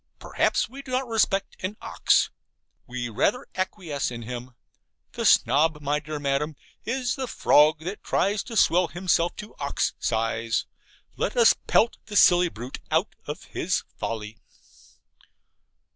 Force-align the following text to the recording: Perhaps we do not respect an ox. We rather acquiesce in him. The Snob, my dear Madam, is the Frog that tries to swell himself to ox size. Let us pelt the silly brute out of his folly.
Perhaps 0.17 0.67
we 0.67 0.81
do 0.81 0.89
not 0.89 1.07
respect 1.07 1.55
an 1.59 1.77
ox. 1.79 2.31
We 2.87 3.07
rather 3.07 3.45
acquiesce 3.53 4.09
in 4.09 4.23
him. 4.23 4.55
The 5.11 5.25
Snob, 5.25 5.79
my 5.79 5.99
dear 5.99 6.17
Madam, 6.17 6.55
is 6.83 7.13
the 7.13 7.27
Frog 7.27 7.81
that 7.81 8.03
tries 8.03 8.41
to 8.45 8.57
swell 8.57 8.87
himself 8.87 9.35
to 9.35 9.53
ox 9.59 9.93
size. 9.99 10.65
Let 11.17 11.37
us 11.37 11.53
pelt 11.67 11.97
the 12.07 12.15
silly 12.15 12.49
brute 12.49 12.79
out 12.89 13.13
of 13.27 13.43
his 13.43 13.83
folly. 13.95 14.39